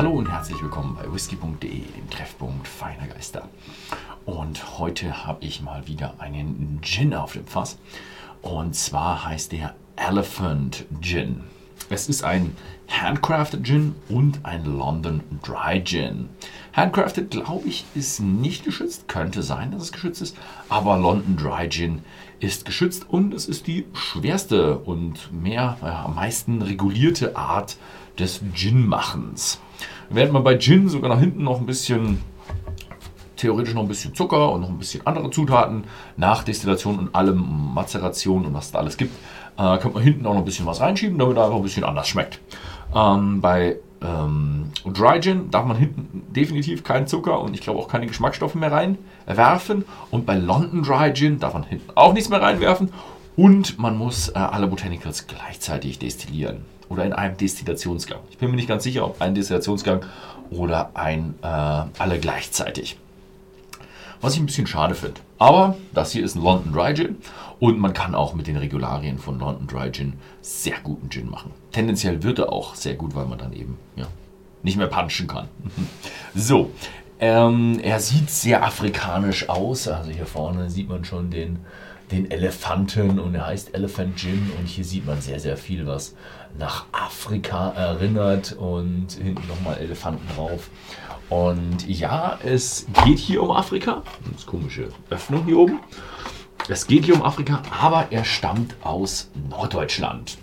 [0.00, 3.50] Hallo und herzlich willkommen bei whisky.de, dem Treffpunkt feiner Geister.
[4.24, 7.76] Und heute habe ich mal wieder einen Gin auf dem Fass.
[8.40, 11.44] Und zwar heißt der Elephant Gin.
[11.88, 12.56] Es ist ein
[12.88, 16.28] Handcrafted Gin und ein London Dry Gin.
[16.72, 19.08] Handcrafted, glaube ich, ist nicht geschützt.
[19.08, 20.36] Könnte sein, dass es geschützt ist.
[20.68, 22.02] Aber London Dry Gin
[22.40, 27.76] ist geschützt und es ist die schwerste und mehr, ja, am meisten regulierte Art
[28.18, 29.60] des Gin-Machens.
[30.08, 32.18] Während man bei Gin sogar nach hinten noch ein bisschen
[33.40, 35.84] theoretisch noch ein bisschen Zucker und noch ein bisschen andere Zutaten
[36.16, 39.14] nach Destillation und allem Mazeration und was es da alles gibt,
[39.60, 41.84] äh, könnte man hinten auch noch ein bisschen was reinschieben, damit er einfach ein bisschen
[41.84, 42.40] anders schmeckt.
[42.94, 47.88] Ähm, bei ähm, Dry Gin darf man hinten definitiv keinen Zucker und ich glaube auch
[47.88, 49.84] keine Geschmacksstoffe mehr reinwerfen.
[50.10, 52.90] Und bei London Dry Gin darf man hinten auch nichts mehr reinwerfen.
[53.36, 58.20] Und man muss äh, alle Botanicals gleichzeitig destillieren oder in einem Destillationsgang.
[58.30, 60.04] Ich bin mir nicht ganz sicher, ob ein Destillationsgang
[60.50, 62.96] oder ein äh, alle gleichzeitig.
[64.20, 65.20] Was ich ein bisschen schade finde.
[65.38, 67.16] Aber das hier ist ein London Dry Gin
[67.58, 71.52] und man kann auch mit den Regularien von London Dry Gin sehr guten Gin machen.
[71.72, 74.06] Tendenziell wird er auch sehr gut, weil man dann eben ja,
[74.62, 75.48] nicht mehr punchen kann.
[76.34, 76.70] so,
[77.18, 79.88] ähm, er sieht sehr afrikanisch aus.
[79.88, 81.60] Also hier vorne sieht man schon den,
[82.10, 86.14] den Elefanten und er heißt Elephant Gin und hier sieht man sehr, sehr viel, was
[86.58, 90.68] nach Afrika erinnert und hinten nochmal Elefanten drauf.
[91.30, 94.02] Und ja, es geht hier um Afrika.
[94.32, 95.78] Das komische Öffnung hier oben.
[96.68, 100.38] Es geht hier um Afrika, aber er stammt aus Norddeutschland.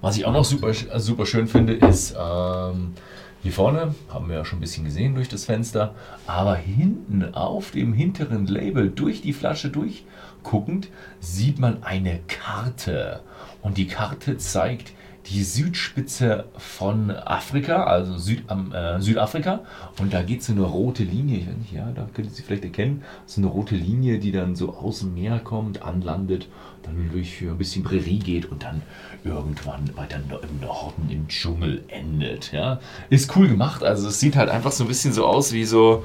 [0.00, 2.94] Was ich auch noch super, super schön finde, ist ähm,
[3.42, 5.94] hier vorne, haben wir ja schon ein bisschen gesehen durch das Fenster,
[6.26, 10.88] aber hinten auf dem hinteren Label, durch die Flasche durchguckend,
[11.20, 13.20] sieht man eine Karte.
[13.62, 14.92] Und die Karte zeigt
[15.28, 19.60] die Südspitze von Afrika, also Süd, äh, Südafrika.
[19.98, 23.40] Und da geht so eine rote Linie, ja, da könnt ihr sie vielleicht erkennen, so
[23.40, 26.48] eine rote Linie, die dann so aus dem Meer kommt, anlandet,
[26.82, 28.82] dann durch ein bisschen Prärie geht und dann
[29.24, 32.52] irgendwann weiter im Norden im Dschungel endet.
[32.52, 32.80] Ja.
[33.10, 36.04] Ist cool gemacht, also es sieht halt einfach so ein bisschen so aus wie so,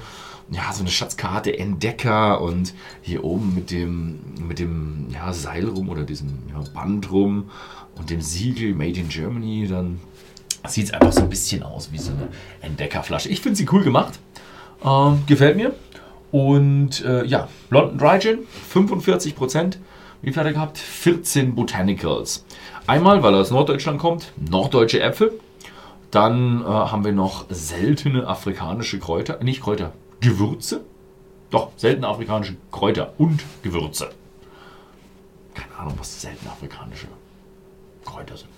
[0.52, 5.90] ja, so eine Schatzkarte Entdecker und hier oben mit dem, mit dem ja, Seil rum
[5.90, 7.50] oder diesem ja, Band rum
[7.98, 10.02] und dem Siegel Made in Germany, dann
[10.68, 12.28] sieht es einfach so ein bisschen aus wie so eine
[12.62, 13.30] Entdeckerflasche.
[13.30, 14.20] Ich finde sie cool gemacht.
[14.84, 15.74] Ähm, gefällt mir.
[16.32, 18.40] Und äh, ja, London Dry Gin,
[18.74, 19.78] 45%.
[20.22, 20.78] Wie viel hat er gehabt?
[20.78, 22.46] 14 Botanicals.
[22.88, 25.32] Einmal, weil er aus Norddeutschland kommt, norddeutsche Äpfel.
[26.12, 30.86] Dann äh, haben wir noch seltene afrikanische Kräuter, nicht Kräuter, Gewürze.
[31.50, 34.12] Doch, seltene afrikanische Kräuter und Gewürze.
[35.54, 37.08] Keine Ahnung, was seltene afrikanische
[38.06, 38.50] Kräuter sind.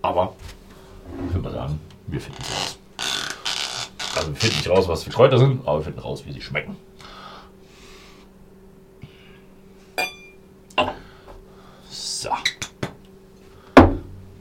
[0.00, 0.34] Aber
[1.26, 2.78] ich würde mal sagen, wir finden es raus.
[4.16, 6.40] Also wir finden nicht raus, was für Kräuter sind, aber wir finden raus, wie sie
[6.40, 6.76] schmecken.
[11.90, 12.30] So.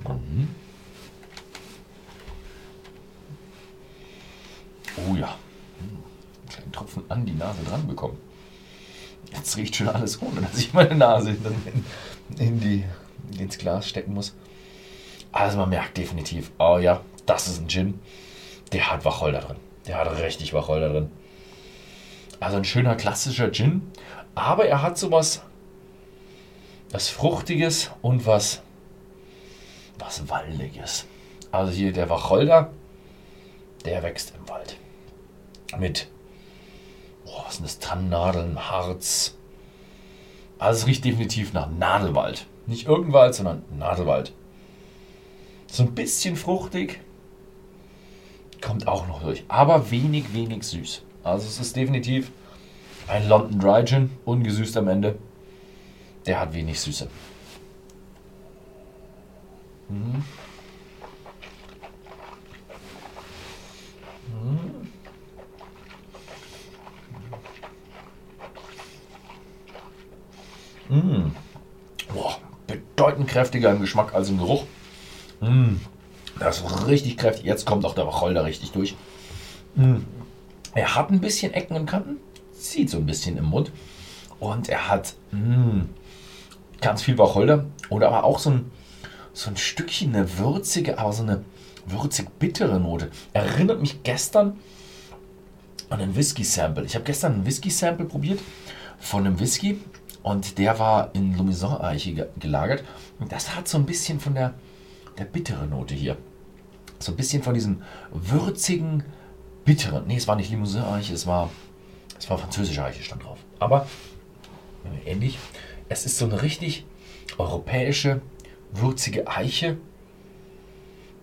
[0.07, 0.47] Mhm.
[4.97, 5.35] Oh ja.
[6.57, 8.17] Kleinen Tropfen an die Nase dran bekommen.
[9.33, 11.85] Jetzt riecht schon alles, ohne dass ich meine Nase in,
[12.37, 12.85] in die,
[13.37, 14.33] ins Glas stecken muss.
[15.31, 17.99] Also man merkt definitiv, oh ja, das ist ein Gin.
[18.71, 19.57] Der hat Wacholder drin.
[19.85, 21.11] Der hat richtig Wacholder drin.
[22.39, 23.81] Also ein schöner klassischer Gin.
[24.35, 25.41] Aber er hat sowas,
[26.91, 28.61] was Fruchtiges und was,
[29.99, 31.05] was Waldiges.
[31.51, 32.71] Also hier der Wacholder,
[33.85, 34.77] der wächst im Wald.
[35.77, 36.07] Mit,
[37.57, 39.35] oh, was sind das, Tannennadeln, Harz.
[40.59, 42.47] Also es riecht definitiv nach Nadelwald.
[42.65, 44.33] Nicht irgendwald, sondern Nadelwald.
[45.67, 46.99] So ein bisschen fruchtig.
[48.61, 49.43] Kommt auch noch durch.
[49.47, 51.03] Aber wenig, wenig süß.
[51.23, 52.31] Also es ist definitiv
[53.07, 54.11] ein London Dry Gin.
[54.25, 55.17] Ungesüßt am Ende.
[56.25, 57.07] Der hat wenig Süße.
[59.89, 60.23] Mhm.
[70.89, 71.31] Mmh.
[72.13, 72.37] Boah,
[72.67, 74.65] bedeutend kräftiger im Geschmack als im Geruch.
[75.41, 75.77] Mm,
[76.39, 77.45] das ist richtig kräftig.
[77.45, 78.95] Jetzt kommt auch der Wacholder richtig durch.
[79.75, 79.97] Mm.
[80.73, 82.17] Er hat ein bisschen Ecken und Kanten,
[82.53, 83.71] zieht so ein bisschen im Mund.
[84.39, 85.81] Und er hat mm,
[86.81, 88.71] ganz viel Wacholder oder aber auch so ein,
[89.33, 91.43] so ein Stückchen eine würzige, aber so eine
[91.87, 93.09] würzig-bittere Note.
[93.33, 94.59] Erinnert mich gestern
[95.89, 96.85] an ein Whisky-Sample.
[96.85, 98.39] Ich habe gestern ein Whisky-Sample probiert
[98.99, 99.79] von einem Whisky
[100.29, 102.83] und der war in Lumison-Eiche gelagert.
[103.19, 104.53] Und das hat so ein bisschen von der
[105.17, 106.17] der bittere Note hier.
[106.99, 109.03] so ein bisschen von diesem würzigen,
[109.65, 110.07] bitteren.
[110.07, 111.51] Nee, es war nicht Limousin-Eiche, es war,
[112.17, 113.37] es war französische Eiche, stand drauf.
[113.59, 113.87] Aber
[115.05, 115.37] äh, ähnlich.
[115.89, 116.85] Es ist so eine richtig
[117.37, 118.21] europäische,
[118.73, 119.77] würzige Eiche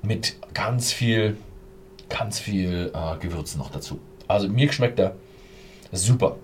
[0.03, 1.37] mit ganz viel,
[2.09, 3.99] ganz viel äh, Gewürzen noch dazu.
[4.29, 5.17] Also mir schmeckt er
[5.93, 6.37] super.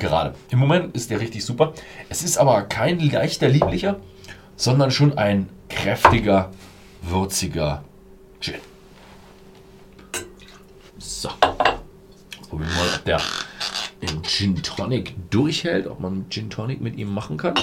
[0.00, 0.34] Gerade.
[0.50, 1.74] Im Moment ist der richtig super.
[2.08, 4.00] Es ist aber kein leichter, lieblicher,
[4.56, 6.50] sondern schon ein kräftiger,
[7.02, 7.84] würziger
[8.40, 8.54] Gin.
[10.98, 11.28] So.
[12.48, 13.20] Probieren wir mal, ob der
[14.00, 17.54] im Gin Tonic durchhält, ob man Gin Tonic mit ihm machen kann.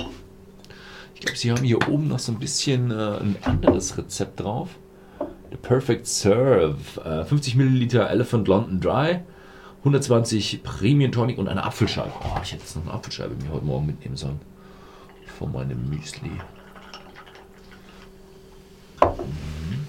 [1.16, 4.70] Ich glaube, sie haben hier oben noch so ein bisschen äh, ein anderes Rezept drauf.
[5.50, 6.78] The Perfect Serve.
[7.04, 9.22] Äh, 50 Milliliter Elephant London Dry.
[9.88, 12.12] 120 Premium Tonic und eine Apfelscheibe.
[12.22, 14.42] Oh, ich hätte jetzt noch eine Apfelscheibe mir heute Morgen mitnehmen sollen.
[15.38, 16.30] Von meinem Müsli.
[19.02, 19.88] Mhm.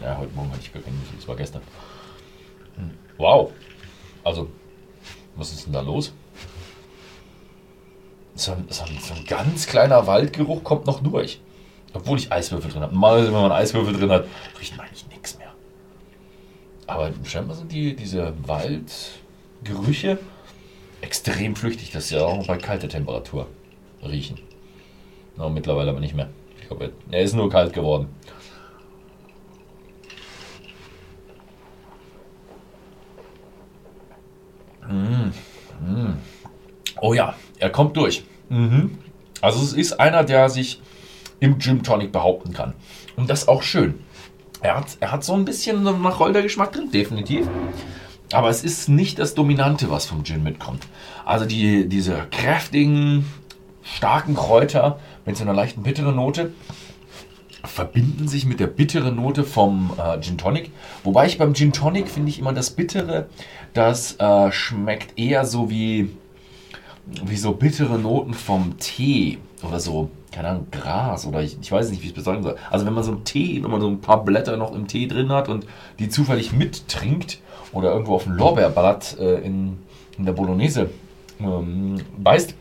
[0.00, 1.62] Ja, heute Morgen hatte ich gar kein Müsli, das war gestern.
[3.18, 3.52] Wow.
[4.24, 4.48] Also,
[5.36, 6.12] was ist denn da los?
[8.36, 11.40] So ein, so, ein, so ein ganz kleiner Waldgeruch kommt noch durch.
[11.92, 12.94] Obwohl ich Eiswürfel drin habe.
[12.94, 14.26] Mal, wenn man Eiswürfel drin hat,
[14.60, 15.47] riecht man eigentlich nichts mehr.
[16.88, 20.18] Aber scheinbar sind die, diese Waldgerüche
[21.02, 21.90] extrem flüchtig.
[21.92, 23.46] Das ist ja auch bei kalter Temperatur
[24.02, 24.38] riechen.
[25.36, 26.30] No, mittlerweile aber nicht mehr.
[26.58, 28.08] Ich glaube, er ist nur kalt geworden.
[34.88, 35.30] Mm,
[35.86, 36.16] mm.
[37.02, 38.24] Oh ja, er kommt durch.
[38.48, 38.96] Mhm.
[39.42, 40.80] Also es ist einer, der sich
[41.38, 42.72] im Gym Tonic behaupten kann.
[43.14, 44.02] Und das auch schön.
[44.60, 47.46] Er hat, er hat so ein bisschen nach Rolder-Geschmack drin, definitiv.
[48.32, 50.86] Aber es ist nicht das Dominante, was vom Gin mitkommt.
[51.24, 53.24] Also die, diese kräftigen,
[53.82, 56.52] starken Kräuter mit so einer leichten bitteren Note
[57.64, 60.70] verbinden sich mit der bitteren Note vom äh, Gin Tonic.
[61.04, 63.28] Wobei ich beim Gin Tonic finde ich immer das Bittere,
[63.74, 66.10] das äh, schmeckt eher so wie,
[67.24, 71.90] wie so bittere Noten vom Tee oder so, keine Ahnung, Gras oder ich, ich weiß
[71.90, 72.56] nicht, wie ich es beschreiben soll.
[72.70, 75.06] Also wenn man so einen Tee, wenn man so ein paar Blätter noch im Tee
[75.06, 75.66] drin hat und
[75.98, 77.40] die zufällig mittrinkt
[77.72, 79.78] oder irgendwo auf ein Lorbeerblatt äh, in,
[80.16, 80.90] in der Bolognese
[81.40, 82.54] ähm, beißt,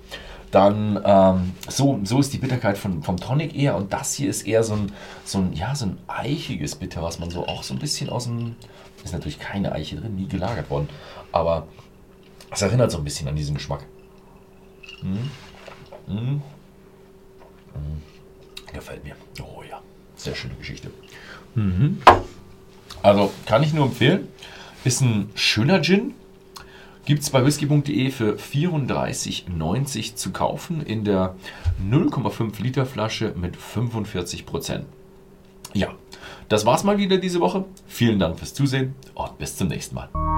[0.52, 4.48] dann ähm, so, so ist die Bitterkeit von, vom Tonic eher und das hier ist
[4.48, 4.92] eher so ein,
[5.26, 8.26] so ein, ja, so ein eichiges Bitter, was man so auch so ein bisschen aus
[8.26, 8.56] dem,
[9.04, 10.90] ist natürlich keine Eiche drin, nie gelagert worden,
[11.32, 11.68] aber
[12.50, 13.86] es erinnert so ein bisschen an diesen Geschmack.
[15.02, 16.14] Mm.
[16.14, 16.42] Mm.
[17.74, 18.74] Mm.
[18.74, 19.16] Gefällt mir.
[19.42, 19.82] Oh ja,
[20.16, 20.92] sehr schöne Geschichte.
[21.56, 22.02] Mhm.
[23.02, 24.28] Also kann ich nur empfehlen.
[24.84, 26.14] Ist ein schöner Gin,
[27.08, 31.36] Gibt es bei whisky.de für 34,90 zu kaufen in der
[31.90, 34.88] 0,5 Liter Flasche mit 45 Prozent.
[35.74, 35.94] Ja,
[36.50, 37.64] das war's mal wieder diese Woche.
[37.88, 40.37] Vielen Dank fürs Zusehen und bis zum nächsten Mal.